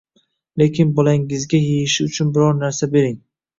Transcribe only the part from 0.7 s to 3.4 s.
keyin bolangizga yeyishi uchun biron narsa bering.